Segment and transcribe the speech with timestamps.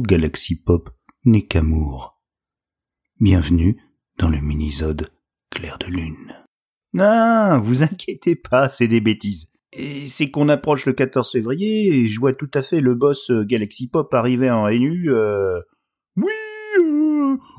[0.00, 0.90] Galaxy Pop
[1.24, 2.20] n'est qu'amour.
[3.20, 3.78] Bienvenue
[4.18, 5.10] dans le minisode
[5.50, 6.34] Clair de Lune.
[6.98, 9.50] Ah, vous inquiétez pas, c'est des bêtises.
[9.72, 13.30] Et c'est qu'on approche le 14 février et je vois tout à fait le boss
[13.30, 15.10] euh, Galaxy Pop arriver en NU.
[15.10, 15.60] Euh...
[16.16, 16.32] Oui,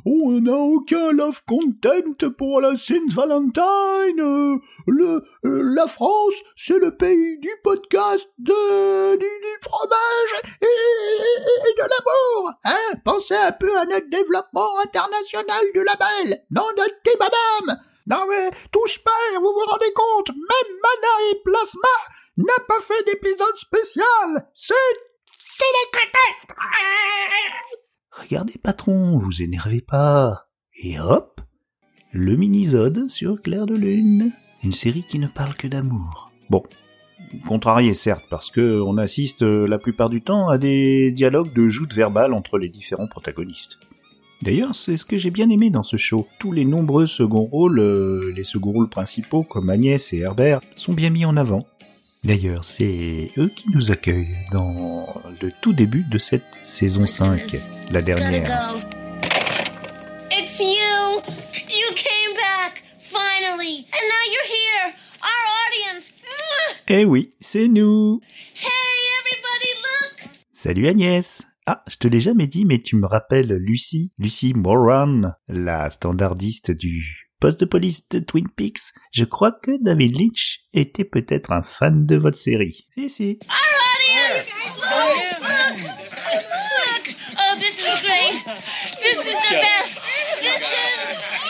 [0.06, 4.60] on n'a aucun love content pour la Saint Valentine.
[4.90, 9.26] euh, la France, c'est le pays du podcast, de, du,
[9.62, 12.52] fromage et, de l'amour.
[12.64, 16.44] Hein Pensez un peu à notre développement international du label.
[16.52, 17.80] Non, notez, madame.
[18.10, 21.90] Non mais, touche pas, vous vous rendez compte, même Mana et Plasma
[22.38, 24.50] n'a pas fait d'épisode spécial.
[24.54, 24.74] C'est
[25.60, 26.58] les catastrophes
[28.30, 30.50] Regardez, patron, vous énervez pas.
[30.84, 31.40] Et hop,
[32.12, 34.32] le minisode sur Clair de Lune.
[34.66, 36.30] Une série qui ne parle que d'amour.
[36.50, 36.62] Bon,
[37.48, 41.70] contrarié certes, parce que on assiste euh, la plupart du temps à des dialogues de
[41.70, 43.78] joute verbale entre les différents protagonistes.
[44.42, 46.28] D'ailleurs, c'est ce que j'ai bien aimé dans ce show.
[46.38, 50.94] Tous les nombreux seconds rôles, euh, les seconds rôles principaux comme Agnès et Herbert, sont
[50.94, 51.66] bien mis en avant.
[52.24, 55.08] D'ailleurs, c'est eux qui nous accueillent dans
[55.42, 57.56] le tout début de cette saison 5,
[57.92, 58.76] la dernière.
[60.32, 61.22] It's you!
[61.54, 62.84] You came back!
[63.00, 63.88] Finally!
[63.94, 64.94] And now you're here!
[65.22, 66.12] Our audience!
[66.90, 68.20] Eh oui, c'est nous
[68.56, 68.70] Hey,
[69.20, 70.30] everybody, look!
[70.52, 75.34] Salut Agnès Ah, je te l'ai jamais dit, mais tu me rappelles Lucie, Lucie Moran,
[75.48, 78.94] la standardiste du poste de police de Twin Peaks.
[79.12, 82.88] Je crois que David Lynch était peut-être un fan de votre série.
[82.96, 83.40] Si, si.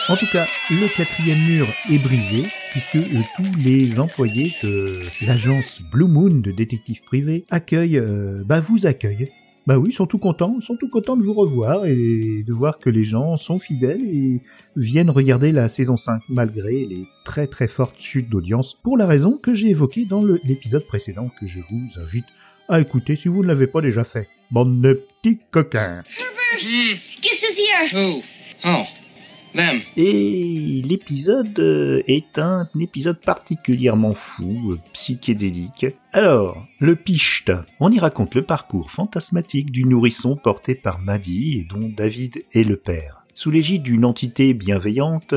[0.08, 2.98] En tout cas, le quatrième mur est brisé, puisque
[3.36, 9.28] tous les employés de l'agence Blue Moon de détectives privés accueillent, euh, bah vous accueillent.
[9.68, 12.52] Bah oui, ils sont tout contents, ils sont tout contents de vous revoir et de
[12.54, 14.40] voir que les gens sont fidèles et
[14.76, 19.32] viennent regarder la saison 5 malgré les très très fortes chutes d'audience pour la raison
[19.32, 22.24] que j'ai évoquée dans l'épisode précédent que je vous invite
[22.70, 24.26] à écouter si vous ne l'avez pas déjà fait.
[24.50, 26.02] Bande de petits coquins.
[27.20, 27.88] Guess who's here?
[27.92, 28.22] Who?
[28.64, 28.97] Oh, them.
[29.96, 35.86] Et l'épisode euh, est un épisode particulièrement fou, euh, psychédélique.
[36.12, 37.52] Alors, le Picht.
[37.80, 42.62] On y raconte le parcours fantasmatique du nourrisson porté par Maddy et dont David est
[42.62, 43.24] le père.
[43.34, 45.34] Sous l'égide d'une entité bienveillante,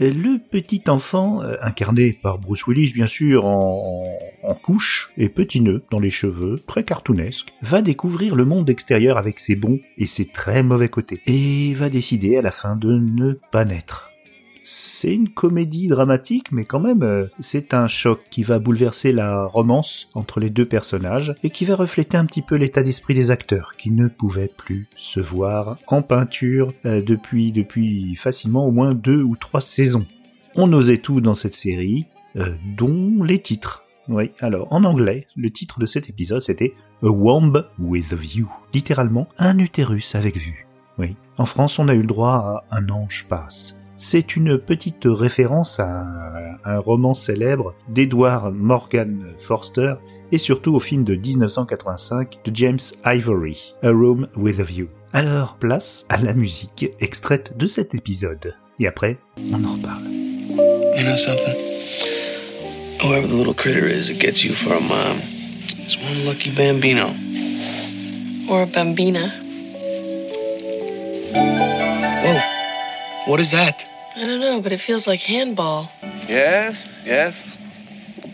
[0.00, 5.60] le petit enfant, euh, incarné par Bruce Willis bien sûr en, en couche et petit
[5.60, 10.06] nœud dans les cheveux, très cartoonesque, va découvrir le monde extérieur avec ses bons et
[10.06, 14.07] ses très mauvais côtés, et va décider à la fin de ne pas naître.
[14.70, 19.46] C'est une comédie dramatique, mais quand même, euh, c'est un choc qui va bouleverser la
[19.46, 23.30] romance entre les deux personnages et qui va refléter un petit peu l'état d'esprit des
[23.30, 28.92] acteurs qui ne pouvaient plus se voir en peinture euh, depuis depuis facilement au moins
[28.92, 30.04] deux ou trois saisons.
[30.54, 32.04] On osait tout dans cette série,
[32.36, 33.84] euh, dont les titres.
[34.08, 38.50] Oui, alors en anglais, le titre de cet épisode c'était A Womb with a View,
[38.74, 40.66] littéralement un utérus avec vue.
[40.98, 43.77] Oui, en France on a eu le droit à Un ange passe.
[44.00, 46.06] C'est une petite référence à
[46.64, 49.94] un roman célèbre d'Edward Morgan Forster
[50.30, 54.86] et surtout au film de 1985 de James Ivory, A Room with a View.
[55.12, 58.54] Alors, place à la musique extraite de cet épisode.
[58.78, 59.18] Et après,
[59.52, 60.04] on en reparle.
[60.04, 61.56] You know something?
[63.02, 65.18] Whoever the little critter is that gets you for a mom
[65.84, 67.08] is one lucky bambino.
[68.48, 69.47] Or a bambina.
[73.28, 73.84] What is that?
[74.16, 75.90] I don't know, but it feels like handball.
[76.26, 77.58] Yes, yes.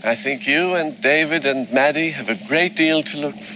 [0.04, 3.54] I think you and David and Maddie have a great deal to look for.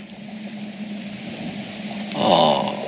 [2.16, 2.87] Oh.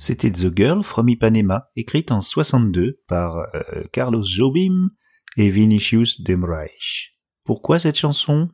[0.00, 4.88] C'était The Girl from Ipanema, écrite en 62 par euh, Carlos Jobim
[5.36, 7.10] et Vinicius de Moraes.
[7.44, 8.48] Pourquoi cette chanson?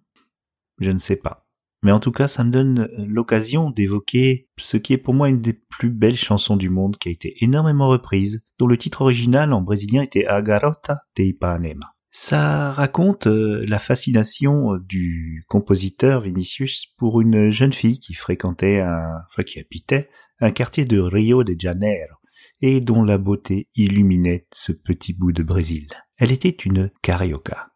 [0.80, 1.46] Je ne sais pas.
[1.84, 5.40] Mais en tout cas, ça me donne l'occasion d'évoquer ce qui est pour moi une
[5.40, 9.52] des plus belles chansons du monde qui a été énormément reprise, dont le titre original
[9.52, 11.94] en brésilien était A Garota de Ipanema.
[12.10, 19.20] Ça raconte euh, la fascination du compositeur Vinicius pour une jeune fille qui fréquentait un,
[19.28, 20.08] enfin qui habitait
[20.40, 22.14] un quartier de Rio de Janeiro
[22.60, 25.88] et dont la beauté illuminait ce petit bout de Brésil.
[26.16, 27.68] Elle était une carioca.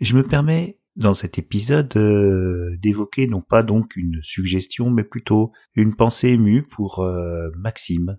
[0.00, 5.52] Je me permets dans cet épisode euh, d'évoquer non pas donc une suggestion mais plutôt
[5.74, 8.18] une pensée émue pour euh, Maxime,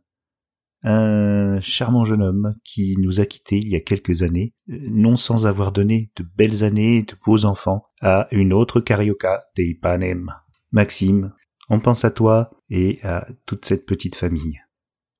[0.83, 5.15] un charmant jeune homme qui nous a quittés il y a quelques années, euh, non
[5.15, 9.65] sans avoir donné de belles années et de beaux enfants à une autre carioca des
[9.65, 10.31] Ipanem.
[10.71, 11.33] Maxime,
[11.69, 14.59] on pense à toi et à toute cette petite famille.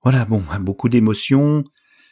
[0.04, 1.64] Voilà, bon, beaucoup d'émotions,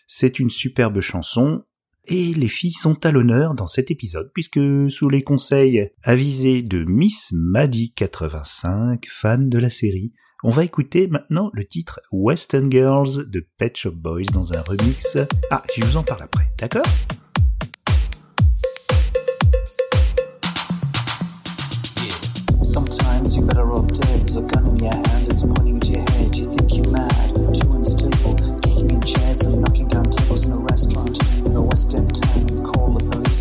[0.08, 1.64] c'est une superbe chanson,
[2.06, 4.60] et les filles sont à l'honneur dans cet épisode puisque
[4.92, 10.14] sous les conseils avisés de Miss Maddy85, fan de la série,
[10.44, 15.18] on va écouter maintenant le titre Western Girls de Pet Shop Boys dans un remix.
[15.50, 16.84] Ah, je vous en parle après, d'accord?
[29.46, 32.64] In knocking down tables in a restaurant in a West End town.
[32.64, 33.33] Call the police,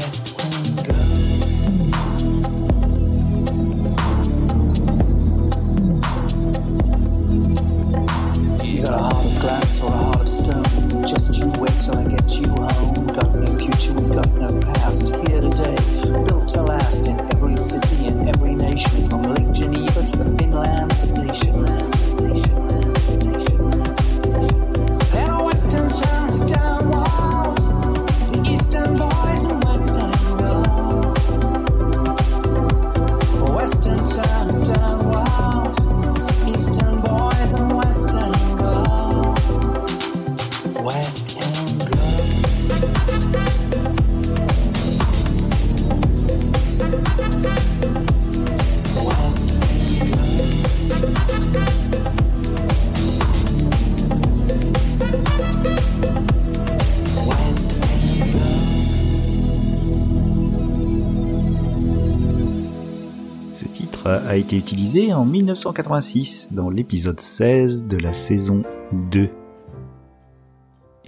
[0.00, 0.27] Western
[64.38, 69.28] a été utilisé en 1986 dans l'épisode 16 de la saison 2.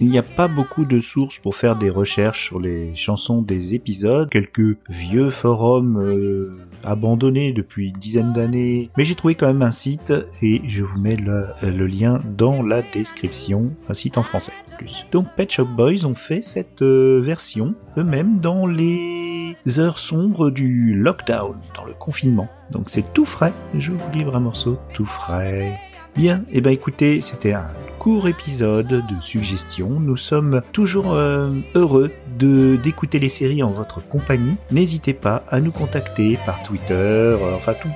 [0.01, 3.75] Il n'y a pas beaucoup de sources pour faire des recherches sur les chansons des
[3.75, 6.51] épisodes, quelques vieux forums euh,
[6.83, 10.99] abandonnés depuis une dizaine d'années, mais j'ai trouvé quand même un site et je vous
[10.99, 15.05] mets le, lien dans la description, un site en français en plus.
[15.11, 20.95] Donc Pet Shop Boys ont fait cette euh, version eux-mêmes dans les heures sombres du
[20.95, 22.49] lockdown, dans le confinement.
[22.71, 25.79] Donc c'est tout frais, je vous livre un morceau tout frais.
[26.15, 27.69] Bien, et ben écoutez, c'était un
[28.01, 29.99] court épisode de suggestions.
[29.99, 34.55] Nous sommes toujours euh, heureux d'écouter les séries en votre compagnie.
[34.71, 37.89] N'hésitez pas à nous contacter par Twitter, euh, enfin tout,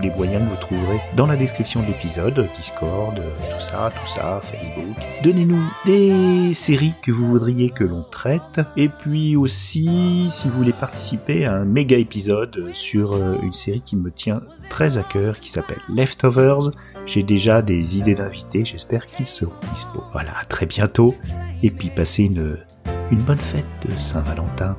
[0.00, 4.40] les moyens vous trouverez dans la description de l'épisode, Discord, euh, tout ça, tout ça,
[4.42, 4.96] Facebook.
[5.22, 8.60] Donnez-nous des séries que vous voudriez que l'on traite.
[8.76, 13.80] Et puis aussi, si vous voulez participer à un méga épisode sur euh, une série
[13.80, 16.70] qui me tient très à cœur, qui s'appelle Leftovers,
[17.06, 20.02] j'ai déjà des idées d'invités, j'espère qu'ils seront dispo.
[20.12, 21.14] Voilà, à très bientôt.
[21.62, 22.56] Et puis passez une,
[23.12, 24.76] bonne fête de Saint-Valentin.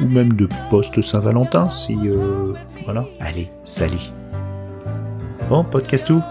[0.00, 1.98] Ou même de post-Saint-Valentin, si...
[2.04, 2.52] euh,
[2.84, 3.04] voilà.
[3.18, 4.12] Allez, salut.
[5.48, 6.22] Bon, podcast tout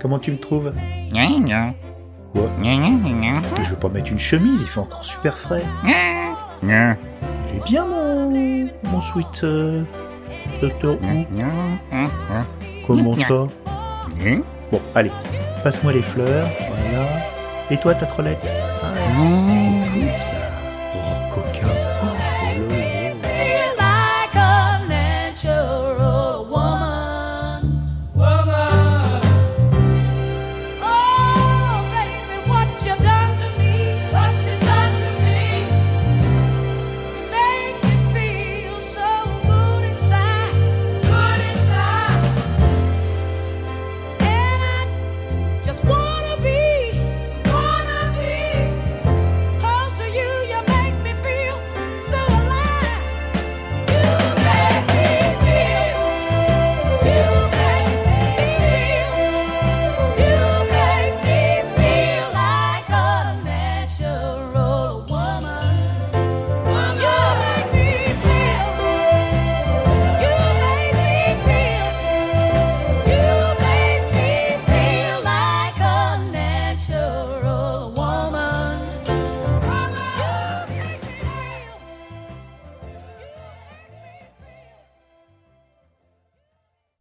[0.00, 0.72] Comment tu me trouves
[2.34, 2.50] Quoi
[3.64, 5.62] Je vais pas mettre une chemise, il fait encore super frais.
[7.52, 8.30] Il est bien mon,
[8.84, 9.82] mon sweat euh,
[10.60, 11.24] Doctor Who.
[12.86, 13.46] Comment ça
[14.72, 15.12] Bon, allez,
[15.62, 17.06] passe-moi les fleurs, voilà.
[17.70, 18.44] Et toi, ta trolette
[18.82, 18.92] Ah,
[19.58, 20.32] C'est cool ça.